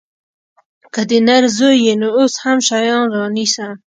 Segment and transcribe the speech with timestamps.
[0.93, 3.67] که د نر زوى يې نو اوس هم شيان رانيسه.